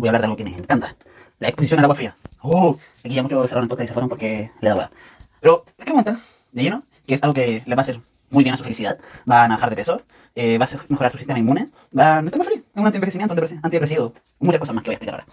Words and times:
voy 0.00 0.08
a 0.08 0.10
hablar 0.10 0.22
de 0.22 0.26
algo 0.26 0.36
que 0.36 0.44
me 0.44 0.56
encanta. 0.56 0.96
La 1.38 1.48
exposición 1.48 1.78
al 1.78 1.84
agua 1.84 1.94
fría. 1.94 2.16
Oh, 2.42 2.76
aquí 3.04 3.14
ya 3.14 3.22
muchos 3.22 3.48
cerraron 3.48 3.64
el 3.64 3.68
podcast 3.68 3.84
y 3.84 3.88
se 3.88 3.94
fueron 3.94 4.08
porque 4.08 4.50
le 4.60 4.68
da 4.68 4.74
hueá. 4.74 4.90
Pero 5.40 5.64
es 5.78 5.84
que 5.84 5.92
montan 5.92 6.18
de 6.52 6.62
lleno, 6.62 6.82
que 7.06 7.14
es 7.14 7.22
algo 7.22 7.34
que 7.34 7.62
les 7.64 7.76
va 7.76 7.80
a 7.80 7.82
hacer 7.82 8.00
muy 8.30 8.44
bien 8.44 8.54
a 8.54 8.56
su 8.56 8.64
felicidad. 8.64 8.98
Van 9.24 9.50
a 9.50 9.54
bajar 9.54 9.70
de 9.70 9.76
peso, 9.76 10.02
eh, 10.34 10.58
va 10.58 10.64
a 10.64 10.68
mejorar 10.88 11.12
su 11.12 11.18
sistema 11.18 11.38
inmune, 11.38 11.70
va 11.96 12.18
a 12.18 12.20
estar 12.20 12.38
más 12.38 12.46
frío. 12.46 12.58
Es 12.58 12.80
un 12.80 12.86
antienvejecimiento, 12.86 13.34
antidepresivo, 13.34 14.14
muchas 14.38 14.60
cosas 14.60 14.74
más 14.74 14.84
que 14.84 14.88
voy 14.88 14.94
a 14.94 14.96
explicar 14.96 15.14
ahora. 15.14 15.26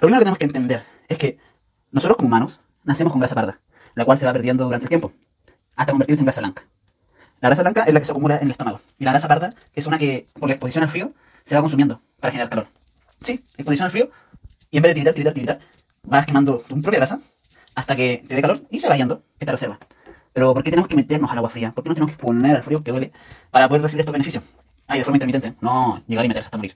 primero 0.00 0.18
que 0.18 0.24
tenemos 0.24 0.38
que 0.38 0.46
entender 0.46 0.84
es 1.08 1.18
que 1.18 1.38
nosotros 1.90 2.16
como 2.16 2.28
humanos 2.28 2.60
nacemos 2.84 3.12
con 3.12 3.20
grasa 3.20 3.34
parda, 3.34 3.60
la 3.94 4.04
cual 4.04 4.18
se 4.18 4.26
va 4.26 4.32
perdiendo 4.32 4.64
durante 4.64 4.84
el 4.84 4.88
tiempo, 4.88 5.12
hasta 5.76 5.92
convertirse 5.92 6.20
en 6.20 6.26
grasa 6.26 6.40
blanca. 6.40 6.64
La 7.40 7.48
grasa 7.48 7.62
blanca 7.62 7.82
es 7.84 7.92
la 7.92 8.00
que 8.00 8.06
se 8.06 8.12
acumula 8.12 8.36
en 8.36 8.44
el 8.44 8.50
estómago. 8.52 8.80
Y 8.98 9.04
la 9.04 9.10
grasa 9.10 9.26
parda 9.26 9.54
es 9.74 9.86
una 9.86 9.98
que, 9.98 10.28
por 10.38 10.48
la 10.48 10.54
exposición 10.54 10.84
al 10.84 10.90
frío, 10.90 11.12
se 11.44 11.54
va 11.54 11.60
consumiendo 11.60 12.00
para 12.20 12.30
generar 12.30 12.50
calor. 12.50 12.66
Sí, 13.22 13.44
exposición 13.56 13.86
al 13.86 13.90
frío. 13.90 14.10
Y 14.70 14.78
en 14.78 14.82
vez 14.82 14.90
de 14.90 14.94
tiritar, 14.94 15.14
tiritar, 15.14 15.34
tiritar, 15.34 15.60
vas 16.02 16.26
quemando 16.26 16.58
tu 16.58 16.80
propia 16.80 16.98
grasa 16.98 17.20
hasta 17.74 17.96
que 17.96 18.24
te 18.26 18.34
dé 18.34 18.42
calor 18.42 18.62
y 18.70 18.80
se 18.80 18.88
va 18.88 18.96
yendo 18.96 19.22
esta 19.38 19.52
reserva. 19.52 19.78
Pero 20.32 20.54
¿por 20.54 20.62
qué 20.62 20.70
tenemos 20.70 20.88
que 20.88 20.96
meternos 20.96 21.30
al 21.30 21.38
agua 21.38 21.50
fría? 21.50 21.72
¿Por 21.72 21.84
qué 21.84 21.90
no 21.90 21.94
tenemos 21.94 22.10
que 22.10 22.14
exponer 22.14 22.56
al 22.56 22.62
frío 22.62 22.82
que 22.82 22.90
duele 22.90 23.12
para 23.50 23.68
poder 23.68 23.82
recibir 23.82 24.00
estos 24.00 24.12
beneficios? 24.12 24.44
Ay, 24.86 24.98
de 24.98 25.04
forma 25.04 25.16
intermitente. 25.16 25.54
No, 25.60 26.02
llegar 26.06 26.24
y 26.24 26.28
meterse 26.28 26.46
hasta 26.46 26.56
morir. 26.56 26.74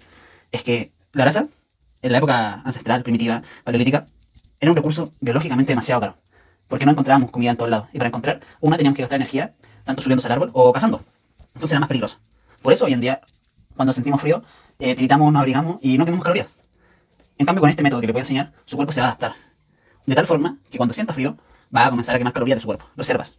Es 0.52 0.62
que 0.62 0.92
la 1.12 1.24
grasa, 1.24 1.48
en 2.02 2.12
la 2.12 2.18
época 2.18 2.62
ancestral, 2.64 3.02
primitiva, 3.02 3.42
paleolítica, 3.64 4.08
era 4.60 4.70
un 4.70 4.76
recurso 4.76 5.14
biológicamente 5.20 5.72
demasiado 5.72 6.00
caro. 6.00 6.16
Porque 6.68 6.84
no 6.84 6.92
encontrábamos 6.92 7.30
comida 7.30 7.50
en 7.50 7.56
todos 7.56 7.70
lados. 7.70 7.88
Y 7.92 7.98
para 7.98 8.08
encontrar 8.08 8.40
una 8.60 8.76
teníamos 8.76 8.96
que 8.96 9.02
gastar 9.02 9.16
energía, 9.16 9.54
tanto 9.84 10.02
subiéndose 10.02 10.28
al 10.28 10.32
árbol 10.32 10.50
o 10.52 10.72
cazando. 10.72 11.02
Entonces 11.54 11.72
era 11.72 11.80
más 11.80 11.88
peligroso. 11.88 12.20
Por 12.62 12.72
eso 12.72 12.84
hoy 12.84 12.92
en 12.92 13.00
día, 13.00 13.20
cuando 13.74 13.92
sentimos 13.92 14.20
frío, 14.20 14.42
eh, 14.78 14.94
tiritamos, 14.94 15.32
nos 15.32 15.40
abrigamos 15.40 15.78
y 15.82 15.98
no 15.98 16.04
tenemos 16.04 16.24
calorías. 16.24 16.48
En 17.38 17.46
cambio, 17.46 17.60
con 17.60 17.70
este 17.70 17.82
método 17.82 18.00
que 18.00 18.06
le 18.06 18.12
voy 18.12 18.20
a 18.20 18.22
enseñar, 18.22 18.52
su 18.64 18.76
cuerpo 18.76 18.92
se 18.92 19.00
va 19.00 19.08
a 19.08 19.10
adaptar. 19.10 19.34
De 20.06 20.14
tal 20.14 20.26
forma 20.26 20.58
que 20.70 20.78
cuando 20.78 20.94
sienta 20.94 21.12
frío, 21.12 21.36
va 21.74 21.86
a 21.86 21.90
comenzar 21.90 22.14
a 22.14 22.18
quemar 22.18 22.32
calorías 22.32 22.56
de 22.56 22.60
su 22.60 22.66
cuerpo, 22.66 22.86
reservas. 22.96 23.36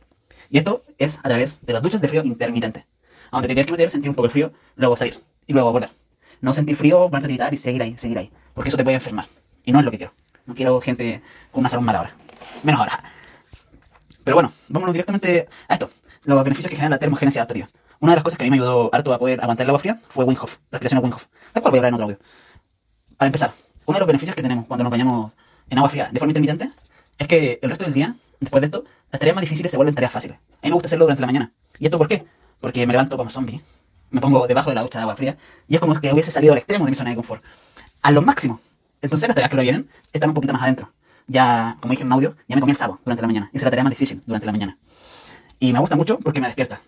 Y 0.50 0.58
esto 0.58 0.84
es 0.98 1.20
a 1.20 1.24
través 1.24 1.60
de 1.62 1.74
las 1.74 1.82
duchas 1.82 2.02
de 2.02 2.08
frío 2.08 2.24
intermitente. 2.24 2.86
Aunque 3.32 3.48
te 3.48 3.54
tienes 3.54 3.66
que 3.66 3.72
meter, 3.74 3.90
sentir 3.90 4.10
un 4.10 4.16
poco 4.16 4.26
el 4.26 4.32
frío, 4.32 4.54
luego 4.76 4.96
salir 4.96 5.20
y 5.46 5.54
luego 5.54 5.72
volver. 5.72 5.90
No 6.42 6.54
sentir 6.54 6.76
frío, 6.76 7.10
ponerte 7.10 7.26
a 7.26 7.30
gritar 7.30 7.54
y 7.54 7.58
seguir 7.58 7.82
ahí, 7.82 7.96
seguir 7.98 8.18
ahí. 8.18 8.32
Porque 8.54 8.70
eso 8.70 8.78
te 8.78 8.84
puede 8.84 8.96
enfermar. 8.96 9.26
Y 9.66 9.72
no 9.72 9.80
es 9.80 9.86
lo 9.86 9.92
que 9.92 9.98
quiero. 9.98 10.14
No 10.46 10.56
quiero 10.56 10.80
gente 10.82 11.22
con 11.52 11.62
una 11.62 11.70
salud 11.70 11.84
mala 11.84 12.00
ahora. 12.00 12.16
Menos 12.64 12.80
ahora. 12.80 13.04
Pero 14.24 14.36
bueno, 14.36 14.52
vámonos 14.70 14.94
directamente 14.94 15.48
a 15.68 15.74
esto. 15.74 15.90
Los 16.24 16.44
beneficios 16.44 16.70
que 16.70 16.76
genera 16.76 16.92
la 16.96 17.00
termogénesis 17.00 17.38
adaptativa. 17.38 17.68
Una 18.00 18.12
de 18.12 18.18
las 18.18 18.24
cosas 18.24 18.38
que 18.38 18.46
a 18.46 18.48
mí 18.48 18.52
me 18.52 18.58
ayudó 18.58 18.90
harto 18.94 19.14
a 19.14 19.18
poder 19.18 19.40
aguantar 19.42 19.66
el 19.66 19.70
agua 19.70 19.80
fría 19.80 20.00
fue 20.08 20.24
Wim 20.24 20.38
Hof, 20.40 20.58
respiración 20.72 21.04
Wim 21.04 21.14
Hof. 21.14 21.26
La 21.54 21.62
cual 21.62 21.72
voy 21.72 21.78
a 21.78 21.80
hablar 21.80 21.90
en 21.90 21.94
otro 21.96 22.06
audio. 22.06 22.20
Para 23.18 23.28
empezar, 23.28 23.52
uno 23.86 23.96
de 23.96 24.00
los 24.00 24.08
beneficios 24.08 24.36
que 24.36 24.44
tenemos 24.44 24.68
cuando 24.68 24.84
nos 24.84 24.92
bañamos 24.92 25.32
en 25.70 25.78
agua 25.78 25.90
fría 25.90 26.10
de 26.12 26.20
forma 26.20 26.32
intermitente 26.32 26.70
es 27.18 27.28
que 27.28 27.60
el 27.62 27.70
resto 27.70 27.86
del 27.86 27.94
día, 27.94 28.16
después 28.40 28.62
de 28.62 28.66
esto, 28.68 28.84
las 29.12 29.20
tareas 29.20 29.36
más 29.36 29.42
difíciles 29.42 29.72
se 29.72 29.78
vuelven 29.78 29.96
tareas 29.96 30.12
fáciles. 30.12 30.38
A 30.38 30.66
mí 30.66 30.70
me 30.70 30.74
gusta 30.74 30.88
hacerlo 30.88 31.06
durante 31.06 31.22
la 31.22 31.28
mañana. 31.28 31.52
¿Y 31.80 31.86
esto 31.86 31.98
por 31.98 32.08
qué? 32.08 32.26
Porque 32.62 32.86
me 32.86 32.94
levanto 32.94 33.18
como 33.18 33.30
zombie, 33.30 33.62
me 34.12 34.22
pongo 34.22 34.46
debajo 34.48 34.70
de 34.70 34.76
la 34.76 34.84
ducha 34.84 35.00
de 35.00 35.04
agua 35.04 35.16
fría 35.16 35.38
y 35.68 35.76
es 35.76 35.82
como 35.82 35.94
que 35.96 36.12
hubiese 36.14 36.32
salido 36.32 36.54
al 36.54 36.60
extremo 36.60 36.86
de 36.86 36.92
mi 36.92 36.98
zona 36.98 37.10
de 37.10 37.16
confort. 37.16 37.44
A 38.04 38.12
lo 38.12 38.22
máximo. 38.22 38.60
Entonces 39.02 39.28
las 39.28 39.36
tareas 39.36 39.50
que 39.50 39.56
lo 39.56 39.64
vienen 39.64 39.90
están 40.14 40.30
un 40.30 40.34
poquito 40.36 40.54
más 40.54 40.62
adentro. 40.62 40.92
Ya, 41.28 41.78
como 41.82 41.92
dije 41.92 42.04
en 42.04 42.08
un 42.08 42.14
audio, 42.14 42.36
ya 42.48 42.56
me 42.56 42.62
comí 42.62 42.72
el 42.72 42.78
sábado 42.78 43.00
durante 43.04 43.22
la 43.22 43.28
mañana. 43.28 43.50
Y 43.52 43.58
es 43.58 43.64
la 43.64 43.70
tarea 43.70 43.84
más 43.84 43.92
difícil 43.92 44.22
durante 44.26 44.46
la 44.46 44.52
mañana. 44.52 44.78
Y 45.60 45.74
me 45.74 45.80
gusta 45.80 45.96
mucho 45.96 46.20
porque 46.20 46.40
me 46.40 46.48
despierta. 46.48 46.80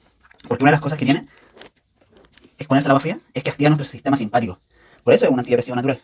Porque 0.50 0.64
una 0.64 0.72
de 0.72 0.76
las 0.76 0.82
cosas 0.82 0.98
que 0.98 1.06
tiene 1.06 1.26
exponerse 2.58 2.88
al 2.88 2.92
agua 2.92 3.00
fría 3.00 3.20
es 3.34 3.44
que 3.44 3.52
activa 3.52 3.70
nuestro 3.70 3.88
sistema 3.88 4.18
simpático. 4.18 4.60
Por 5.04 5.14
eso 5.14 5.26
es 5.26 5.32
un 5.32 5.40
antidepresivo 5.40 5.76
natural. 5.76 6.02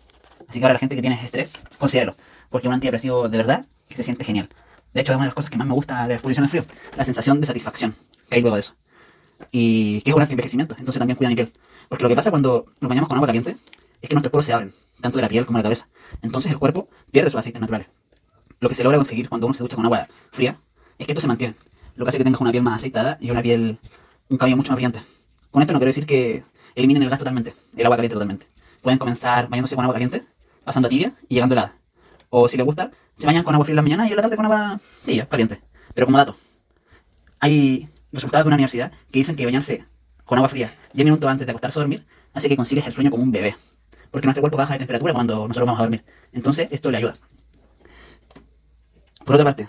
Así 0.47 0.59
que 0.59 0.65
ahora 0.65 0.73
la 0.73 0.79
gente 0.79 0.95
que 0.95 1.01
tiene 1.01 1.19
estrés, 1.21 1.49
considéralo. 1.77 2.15
Porque 2.49 2.67
es 2.67 2.69
un 2.69 2.75
antidepresivo 2.75 3.27
de 3.27 3.37
verdad 3.37 3.65
que 3.89 3.97
se 3.97 4.03
siente 4.03 4.23
genial. 4.23 4.47
De 4.93 5.01
hecho, 5.01 5.11
es 5.11 5.15
una 5.17 5.25
de 5.25 5.29
las 5.29 5.35
cosas 5.35 5.49
que 5.49 5.57
más 5.57 5.67
me 5.67 5.73
gusta 5.73 6.03
de 6.03 6.09
la 6.09 6.13
exposición 6.13 6.45
al 6.45 6.49
frío. 6.49 6.65
La 6.95 7.03
sensación 7.03 7.41
de 7.41 7.47
satisfacción 7.47 7.95
que 8.29 8.35
hay 8.35 8.41
luego 8.41 8.55
de 8.55 8.61
eso. 8.61 8.75
Y 9.51 10.01
que 10.01 10.11
es 10.11 10.15
un 10.15 10.21
anti-envejecimiento. 10.21 10.75
Entonces 10.77 10.99
también 10.99 11.17
cuida 11.17 11.29
mi 11.29 11.35
piel. 11.35 11.51
Porque 11.89 12.03
lo 12.03 12.09
que 12.09 12.15
pasa 12.15 12.29
cuando 12.29 12.67
nos 12.79 12.89
bañamos 12.89 13.09
con 13.09 13.17
agua 13.17 13.27
caliente 13.27 13.57
es 14.01 14.09
que 14.09 14.15
nuestros 14.15 14.31
poros 14.31 14.45
se 14.45 14.53
abren. 14.53 14.71
Tanto 15.01 15.17
de 15.17 15.23
la 15.23 15.27
piel 15.27 15.45
como 15.45 15.57
de 15.57 15.63
la 15.63 15.65
cabeza. 15.65 15.89
Entonces 16.21 16.51
el 16.51 16.59
cuerpo 16.59 16.87
pierde 17.11 17.29
sus 17.29 17.39
aceites 17.39 17.59
naturales. 17.59 17.87
Lo 18.59 18.69
que 18.69 18.75
se 18.75 18.83
logra 18.83 18.97
conseguir 18.97 19.27
cuando 19.27 19.47
uno 19.47 19.53
se 19.53 19.63
ducha 19.63 19.75
con 19.75 19.85
agua 19.85 20.07
fría 20.31 20.55
es 20.97 21.05
que 21.05 21.11
esto 21.11 21.21
se 21.21 21.27
mantiene. 21.27 21.55
Lo 21.95 22.05
que 22.05 22.09
hace 22.09 22.17
que 22.17 22.23
tengas 22.23 22.41
una 22.41 22.51
piel 22.51 22.63
más 22.63 22.77
aceitada 22.77 23.17
y 23.19 23.31
una 23.31 23.41
piel, 23.41 23.79
un 24.29 24.37
cabello 24.37 24.57
mucho 24.57 24.71
más 24.71 24.77
brillante. 24.77 25.01
Con 25.51 25.61
esto 25.61 25.73
no 25.73 25.79
quiero 25.79 25.89
decir 25.89 26.05
que 26.05 26.43
eliminen 26.75 27.03
el 27.03 27.09
gas 27.09 27.19
totalmente, 27.19 27.53
el 27.75 27.85
agua 27.85 27.97
caliente 27.97 28.13
totalmente. 28.13 28.47
Pueden 28.81 28.99
comenzar 28.99 29.47
bañándose 29.49 29.75
con 29.75 29.83
agua 29.83 29.93
caliente, 29.93 30.23
pasando 30.63 30.87
a 30.87 30.89
tibia 30.89 31.13
y 31.27 31.35
llegando 31.35 31.55
helada. 31.55 31.75
O 32.29 32.47
si 32.49 32.57
les 32.57 32.65
gusta, 32.65 32.91
se 33.15 33.25
bañan 33.25 33.43
con 33.43 33.53
agua 33.53 33.65
fría 33.65 33.73
en 33.73 33.77
la 33.77 33.81
mañana 33.81 34.07
y 34.07 34.11
en 34.11 34.15
la 34.15 34.21
tarde 34.21 34.35
con 34.35 34.45
agua 34.45 34.79
tibia, 35.05 35.27
caliente. 35.27 35.61
Pero 35.93 36.07
como 36.07 36.17
dato, 36.17 36.35
hay 37.39 37.87
resultados 38.11 38.45
de 38.45 38.49
una 38.49 38.55
universidad 38.55 38.91
que 39.11 39.19
dicen 39.19 39.35
que 39.35 39.45
bañarse 39.45 39.85
con 40.25 40.37
agua 40.37 40.49
fría 40.49 40.75
10 40.93 41.05
minutos 41.05 41.29
antes 41.29 41.45
de 41.45 41.51
acostarse 41.51 41.79
a 41.79 41.81
dormir 41.81 42.05
hace 42.33 42.49
que 42.49 42.57
consigues 42.57 42.85
el 42.85 42.91
sueño 42.91 43.11
como 43.11 43.23
un 43.23 43.31
bebé. 43.31 43.55
Porque 44.11 44.27
nuestro 44.27 44.41
cuerpo 44.41 44.57
baja 44.57 44.73
de 44.73 44.79
temperatura 44.79 45.13
cuando 45.13 45.47
nosotros 45.47 45.65
vamos 45.65 45.79
a 45.79 45.83
dormir. 45.83 46.03
Entonces, 46.31 46.67
esto 46.71 46.91
le 46.91 46.97
ayuda. 46.97 47.15
Por 49.25 49.35
otra 49.35 49.45
parte, 49.45 49.67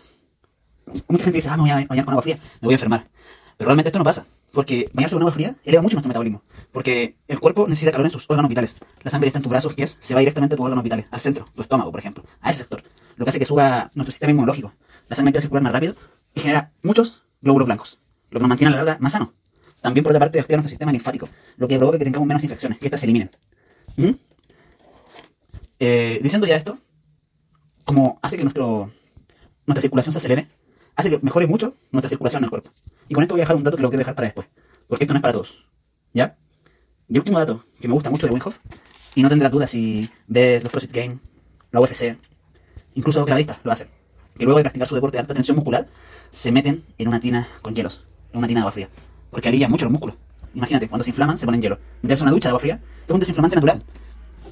mucha 1.09 1.25
gente 1.25 1.39
dice, 1.39 1.49
ah, 1.49 1.57
me 1.57 1.63
voy 1.63 1.71
a 1.71 1.87
bañar 1.87 2.05
con 2.05 2.13
agua 2.13 2.23
fría, 2.23 2.37
me 2.61 2.67
voy 2.67 2.75
a 2.75 2.77
enfermar. 2.77 3.09
Pero 3.57 3.69
realmente 3.69 3.89
esto 3.89 3.99
no 3.99 4.05
pasa. 4.05 4.27
Porque 4.57 4.89
bañarse 4.95 5.15
con 5.15 5.23
agua 5.23 5.35
fría 5.35 5.55
eleva 5.67 5.83
mucho 5.83 5.97
nuestro 5.97 6.09
metabolismo. 6.09 6.43
Porque 6.73 7.19
el 7.29 7.39
cuerpo 7.41 7.69
necesita 7.69 7.93
calor 7.93 8.07
en 8.07 8.11
sus 8.11 8.25
órganos 8.27 8.49
vitales. 8.49 8.79
La 9.03 9.11
sangre 9.11 9.27
está 9.27 9.39
en 9.39 9.43
tus 9.43 9.51
brazos, 9.51 9.75
pies, 9.75 9.99
se 10.01 10.15
va 10.15 10.21
directamente 10.21 10.55
a 10.55 10.57
tus 10.57 10.65
órganos 10.65 10.83
vitales, 10.83 11.05
al 11.11 11.21
centro, 11.21 11.47
tu 11.55 11.61
estómago, 11.61 11.91
por 11.91 12.01
ejemplo, 12.01 12.25
a 12.41 12.49
ese 12.49 12.61
sector. 12.61 12.83
Lo 13.17 13.27
que 13.27 13.29
hace 13.29 13.39
que 13.39 13.45
suba 13.45 13.91
nuestro 13.93 14.13
sistema 14.13 14.31
inmunológico. 14.31 14.73
La 15.09 15.15
sangre 15.15 15.29
empieza 15.29 15.41
a 15.41 15.43
circular 15.43 15.63
más 15.63 15.75
rápido 15.75 15.95
y 16.35 16.41
genera 16.41 16.73
muchos 16.83 17.25
glóbulos 17.43 17.67
blancos, 17.67 17.99
lo 18.31 18.39
que 18.39 18.45
nos 18.45 18.49
mantiene 18.49 18.73
a 18.73 18.77
la 18.79 18.83
larga 18.83 18.99
más 18.99 19.13
sano. 19.13 19.35
También 19.83 20.03
por 20.03 20.13
otra 20.13 20.21
parte 20.21 20.41
activa 20.41 20.57
nuestro 20.57 20.71
sistema 20.71 20.91
linfático, 20.91 21.29
lo 21.59 21.69
que 21.69 21.77
provoca 21.77 21.99
que 21.99 22.05
tengamos 22.05 22.27
menos 22.27 22.43
infecciones, 22.43 22.79
que 22.79 22.87
estas 22.87 23.01
se 23.01 23.05
eliminen. 23.05 23.31
¿Mm? 23.99 24.11
Eh, 25.81 26.19
diciendo 26.23 26.47
ya 26.47 26.57
esto, 26.57 26.79
como 27.85 28.19
hace 28.23 28.39
que 28.39 28.43
nuestro, 28.43 28.91
nuestra 29.67 29.83
circulación 29.83 30.15
se 30.15 30.19
acelere, 30.19 30.49
hace 30.95 31.11
que 31.11 31.19
mejore 31.21 31.47
mucho 31.47 31.75
nuestra 31.93 32.09
circulación 32.09 32.41
en 32.41 32.45
el 32.45 32.51
cuerpo. 32.51 32.71
Y 33.09 33.15
con 33.15 33.23
esto 33.23 33.35
voy 33.35 33.41
a 33.41 33.45
dejar 33.45 33.57
un 33.57 33.65
dato 33.65 33.77
que 33.77 33.83
lo 33.83 33.89
quiero 33.89 34.01
dejar 34.01 34.15
para 34.15 34.27
después, 34.27 34.49
porque 34.89 35.05
esto 35.05 35.15
no 35.15 35.19
es 35.19 35.23
para 35.23 35.33
todos. 35.33 35.67
¿Ya? 36.13 36.37
Y 37.09 37.19
último 37.19 37.39
dato, 37.39 37.65
que 37.81 37.89
me 37.89 37.95
gusta 37.95 38.11
mucho 38.11 38.27
de 38.27 38.33
Winhoff, 38.33 38.59
y 39.15 39.23
no 39.23 39.29
tendrás 39.29 39.53
dudas 39.53 39.71
si 39.71 40.11
ves 40.27 40.63
los 40.63 40.71
CrossFit 40.73 40.93
Games, 40.93 41.19
la 41.71 41.81
UFC, 41.81 42.19
incluso 42.95 43.21
los 43.21 43.27
clavadistas 43.27 43.59
lo 43.63 43.73
hacen, 43.73 43.89
que 44.37 44.45
luego 44.45 44.59
de 44.59 44.65
practicar 44.65 44.89
su 44.89 44.95
deporte 44.95 45.17
de 45.17 45.21
alta 45.21 45.35
tensión 45.35 45.57
muscular, 45.57 45.87
se 46.31 46.51
meten 46.53 46.85
en 46.99 47.09
una 47.09 47.21
tina 47.21 47.47
con 47.63 47.75
hielos, 47.75 48.05
en 48.33 48.39
una 48.39 48.49
tina 48.49 48.61
de 48.61 48.63
agua 48.63 48.73
fría, 48.73 48.91
porque 49.31 49.49
alivia 49.49 49.69
mucho 49.69 49.85
los 49.85 49.93
músculos. 49.93 50.17
Imagínate, 50.55 50.89
cuando 50.89 51.05
se 51.05 51.11
inflaman, 51.11 51.37
se 51.37 51.45
ponen 51.45 51.61
hielo. 51.61 51.79
Meterse 52.01 52.23
una 52.25 52.33
ducha 52.33 52.49
de 52.49 52.51
agua 52.51 52.61
fría 52.61 52.81
es 53.07 53.13
un 53.13 53.21
desinflamante 53.21 53.57
natural. 53.57 53.85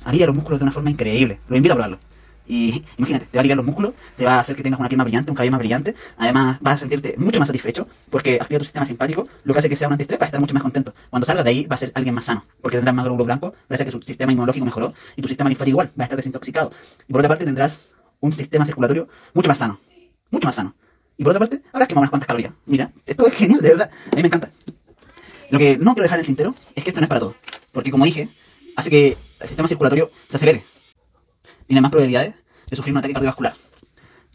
Alivia 0.05 0.27
los 0.27 0.35
músculos 0.35 0.61
de 0.61 0.65
una 0.65 0.73
forma 0.73 0.91
increíble. 0.91 1.41
Los 1.49 1.57
invito 1.57 1.73
a 1.73 1.77
probarlo. 1.77 1.99
Y 2.47 2.85
imagínate, 2.99 3.27
te 3.27 3.37
va 3.37 3.39
a 3.39 3.41
aliviar 3.41 3.57
los 3.57 3.67
músculos, 3.67 3.93
te 4.17 4.25
va 4.25 4.35
a 4.35 4.41
hacer 4.41 4.55
que 4.55 4.63
tengas 4.63 4.79
una 4.79 4.89
piel 4.89 4.99
más 4.99 5.07
brillante, 5.07 5.31
un 5.31 5.37
cabello 5.37 5.53
más 5.53 5.61
brillante. 5.61 5.95
Además, 6.19 6.59
vas 6.61 6.75
a 6.75 6.79
sentirte 6.79 7.15
mucho 7.17 7.39
más 7.39 7.49
satisfecho 7.49 7.89
porque 8.11 8.39
activa 8.41 8.59
tu 8.59 8.65
sistema 8.65 8.85
simpático, 8.85 9.27
lo 9.45 9.55
que 9.55 9.59
hace 9.59 9.69
que 9.69 9.77
sea 9.77 9.89
un 9.89 9.95
antiestrés 9.95 10.19
para 10.19 10.27
estar 10.27 10.41
mucho 10.41 10.55
más 10.55 10.63
contento. 10.63 10.95
Cuando 11.11 11.27
salgas 11.27 11.45
de 11.45 11.51
ahí, 11.51 11.67
va 11.67 11.75
a 11.75 11.79
ser 11.79 11.93
alguien 11.95 12.15
más 12.15 12.27
sano, 12.27 12.45
porque 12.61 12.77
tendrás 12.77 12.95
más 12.95 13.05
glóbulo 13.05 13.25
blanco, 13.25 13.55
gracias 13.69 13.83
a 13.83 13.85
que 13.87 13.91
su 13.93 14.03
sistema 14.03 14.33
inmunológico 14.33 14.65
mejoró 14.67 14.93
y 15.17 15.23
tu 15.23 15.29
sistema 15.29 15.49
linfático 15.49 15.71
igual, 15.71 15.91
va 15.99 16.03
a 16.03 16.05
estar 16.05 16.17
desintoxicado. 16.17 16.73
Y 17.09 17.13
por 17.13 17.21
otra 17.21 17.29
parte, 17.31 17.45
tendrás 17.45 17.91
un 18.21 18.33
sistema 18.33 18.65
circulatorio 18.65 19.09
mucho 19.33 19.49
más 19.49 19.59
sano, 19.59 19.79
mucho 20.31 20.47
más 20.47 20.57
sano. 20.57 20.75
Y 21.17 21.25
por 21.25 21.31
otra 21.31 21.41
parte, 21.41 21.63
habrás 21.73 21.89
quemado 21.89 22.03
unas 22.03 22.11
cuantas 22.11 22.27
calorías. 22.27 22.53
Mira, 22.67 22.93
esto 23.07 23.27
es 23.27 23.35
genial, 23.35 23.61
de 23.61 23.69
verdad. 23.71 23.91
A 24.11 24.17
mí 24.17 24.23
me 24.23 24.29
encanta. 24.29 24.51
Lo 25.51 25.59
que 25.59 25.79
no 25.79 25.95
quiero 25.95 26.03
dejar 26.03 26.19
en 26.19 26.21
el 26.21 26.27
tintero 26.27 26.55
es 26.75 26.83
que 26.83 26.91
esto 26.91 27.01
no 27.01 27.05
es 27.05 27.09
para 27.09 27.21
todo. 27.21 27.37
Porque 27.73 27.91
como 27.91 28.05
dije, 28.05 28.29
hace 28.77 28.91
que 28.91 29.17
el 29.41 29.47
sistema 29.47 29.69
circulatorio 29.69 30.11
se 30.29 30.37
acelere. 30.37 30.65
Tiene 31.67 31.81
más 31.81 31.91
probabilidades 31.91 32.35
de 32.69 32.77
sufrir 32.77 32.93
un 32.93 32.99
ataque 32.99 33.15
cardiovascular. 33.15 33.55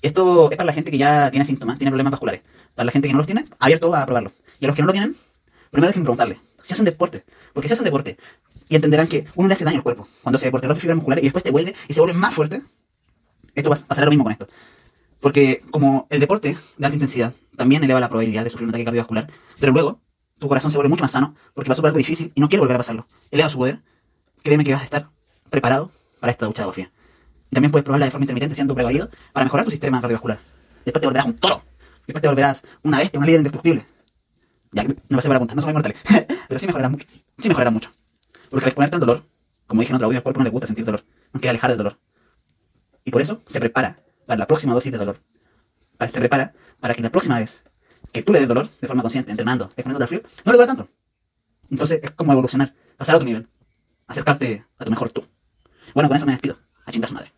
Esto 0.02 0.50
es 0.50 0.58
para 0.58 0.68
la 0.68 0.74
gente 0.74 0.92
que 0.92 0.98
ya 0.98 1.30
tiene 1.30 1.46
síntomas, 1.46 1.78
tiene 1.78 1.92
problemas 1.92 2.12
vasculares. 2.12 2.42
Para 2.76 2.86
la 2.86 2.92
gente 2.92 3.08
que 3.08 3.14
no 3.14 3.18
los 3.18 3.28
tiene, 3.28 3.46
abierto 3.60 3.94
a 3.96 4.06
probarlo. 4.06 4.32
Y 4.60 4.66
a 4.66 4.68
los 4.68 4.76
que 4.76 4.82
no 4.82 4.88
lo 4.88 4.94
tienen, 4.94 5.16
primero 5.72 5.88
dejen 5.88 6.04
preguntarle 6.04 6.40
si 6.62 6.74
hacen 6.74 6.86
deporte. 6.86 7.26
Porque 7.54 7.68
si 7.68 7.74
hacen 7.74 7.86
deporte, 7.86 8.18
y 8.70 8.76
entenderán 8.76 9.08
que 9.08 9.26
uno 9.36 9.48
le 9.48 9.56
hace 9.56 9.66
daño 9.66 9.78
al 9.78 9.84
cuerpo 9.84 10.08
cuando 10.22 10.38
se 10.38 10.50
por 10.52 10.64
rompe 10.64 10.80
fibras 10.80 10.96
musculares 10.96 11.24
y 11.24 11.28
después 11.28 11.44
te 11.44 11.52
vuelve 11.52 11.76
y 11.88 11.94
se 11.94 12.00
vuelve 12.00 12.18
más 12.18 12.34
fuerte. 12.34 12.62
Esto 13.56 13.70
va 13.72 13.76
a 13.76 13.80
pasar 13.80 14.06
lo 14.06 14.12
mismo 14.12 14.24
con 14.24 14.32
esto. 14.32 14.48
Porque 15.20 15.64
como 15.72 16.08
el 16.10 16.20
deporte 16.20 16.56
de 16.78 16.86
alta 16.86 16.96
intensidad 16.96 17.34
también 17.58 17.84
eleva 17.84 18.00
la 18.00 18.08
probabilidad 18.08 18.44
de 18.44 18.52
sufrir 18.52 18.66
un 18.66 18.70
ataque 18.70 18.86
cardiovascular, 18.86 19.30
pero 19.60 19.74
luego 19.74 20.00
tu 20.38 20.48
corazón 20.48 20.72
se 20.72 20.78
vuelve 20.78 20.90
mucho 20.90 21.04
más 21.04 21.12
sano 21.12 21.36
porque 21.54 21.68
pasó 21.68 21.82
por 21.82 21.90
algo 21.90 21.98
difícil 21.98 22.32
y 22.36 22.40
no 22.40 22.48
quiere 22.48 22.62
volver 22.62 22.76
a 22.76 22.80
pasarlo. 22.80 23.08
Eleva 23.32 23.50
su 23.50 23.58
poder. 23.58 23.82
Créeme 24.44 24.64
que 24.64 24.72
vas 24.72 24.82
a 24.82 24.86
estar 24.86 25.10
preparado 25.50 25.92
para 26.20 26.32
esta 26.32 26.46
ducha 26.46 26.62
de 26.62 26.64
agua 26.64 26.74
fría. 26.74 26.92
Y 27.50 27.56
también 27.56 27.72
puedes 27.72 27.84
probarla 27.84 28.06
de 28.06 28.12
forma 28.12 28.24
intermitente 28.24 28.56
siendo 28.56 28.76
precavido 28.76 29.10
para 29.34 29.44
mejorar 29.44 29.66
tu 29.66 29.72
sistema 29.72 30.00
cardiovascular. 30.02 30.40
Después 30.86 31.02
te 31.02 31.08
volverás 31.08 31.26
un 31.26 31.36
toro. 31.36 31.64
Después 32.06 32.22
te 32.22 32.28
volverás 32.28 32.64
una 32.84 33.00
bestia, 33.00 33.18
una 33.18 33.26
líder 33.26 33.40
indestructible. 33.40 33.86
Ya, 34.72 34.84
no 34.84 34.96
va 35.12 35.18
a 35.18 35.22
ser 35.22 35.30
para 35.30 35.40
punta, 35.40 35.56
no 35.56 35.62
somos 35.62 35.72
inmortales. 35.72 35.98
pero 36.48 36.60
sí 36.60 36.68
mejorarás 36.68 36.92
mucho. 36.92 37.08
Sí 37.40 37.48
mejorarás 37.48 37.74
mucho. 37.74 37.92
Porque 38.50 38.66
al 38.66 38.70
exponerte 38.70 38.96
al 38.96 39.00
dolor, 39.02 39.24
como 39.68 39.82
dije 39.82 39.92
en 39.92 39.96
otro 39.96 40.08
audio, 40.08 40.18
al 40.18 40.24
cuerpo 40.24 40.40
no 40.40 40.44
le 40.44 40.52
gusta 40.52 40.68
sentir 40.68 40.86
dolor. 40.86 41.04
No 41.34 41.40
quiere 41.40 41.52
alejar 41.52 41.72
del 41.72 41.78
dolor. 41.78 41.98
Y 43.04 43.12
por 43.12 43.22
eso 43.22 43.42
se 43.48 43.60
prepara 43.60 44.00
para 44.26 44.38
la 44.38 44.48
próxima 44.48 44.74
dosis 44.74 44.92
de 44.92 44.98
dolor. 44.98 45.18
Se 46.08 46.20
prepara 46.20 46.54
para 46.80 46.94
que 46.94 47.02
la 47.02 47.10
próxima 47.10 47.40
vez 47.40 47.64
que 48.12 48.22
tú 48.22 48.34
le 48.34 48.40
des 48.40 48.48
dolor 48.48 48.70
de 48.82 48.88
forma 48.88 49.02
consciente, 49.02 49.32
entrenando, 49.32 49.66
exponiéndote 49.76 50.04
al 50.04 50.08
frío, 50.08 50.22
no 50.46 50.52
le 50.52 50.58
duele 50.58 50.68
tanto. 50.68 50.90
Entonces 51.70 52.00
es 52.02 52.12
como 52.12 52.32
evolucionar, 52.32 52.74
pasar 52.98 53.14
a 53.14 53.18
otro 53.18 53.28
nivel, 53.28 53.48
acercarte 54.08 54.66
a 54.78 54.86
tu 54.86 54.92
mejor 54.92 55.12
tú. 55.12 55.24
Bueno, 55.94 56.10
con 56.10 56.18
eso 56.18 56.26
me 56.26 56.32
despido. 56.32 56.58
A 56.86 56.92
chingar 56.92 57.10
su 57.10 57.16
madre. 57.16 57.32